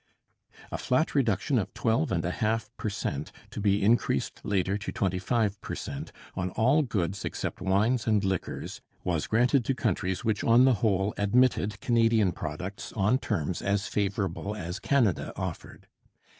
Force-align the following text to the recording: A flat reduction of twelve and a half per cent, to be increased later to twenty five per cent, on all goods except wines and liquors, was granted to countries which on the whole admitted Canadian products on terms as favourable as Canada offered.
A 0.71 0.79
flat 0.79 1.13
reduction 1.13 1.59
of 1.59 1.75
twelve 1.75 2.11
and 2.11 2.25
a 2.25 2.31
half 2.31 2.71
per 2.75 2.89
cent, 2.89 3.31
to 3.51 3.61
be 3.61 3.83
increased 3.83 4.41
later 4.43 4.75
to 4.75 4.91
twenty 4.91 5.19
five 5.19 5.61
per 5.61 5.75
cent, 5.75 6.11
on 6.33 6.49
all 6.49 6.81
goods 6.81 7.23
except 7.23 7.61
wines 7.61 8.07
and 8.07 8.23
liquors, 8.23 8.81
was 9.03 9.27
granted 9.27 9.63
to 9.65 9.75
countries 9.75 10.25
which 10.25 10.43
on 10.43 10.65
the 10.65 10.73
whole 10.81 11.13
admitted 11.19 11.79
Canadian 11.81 12.31
products 12.31 12.91
on 12.93 13.19
terms 13.19 13.61
as 13.61 13.85
favourable 13.85 14.55
as 14.55 14.79
Canada 14.79 15.33
offered. 15.35 15.85